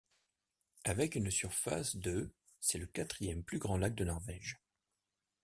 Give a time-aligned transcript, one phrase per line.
[0.83, 4.59] Avec une surface de c'est le quatrième plus grand lac de Norvège.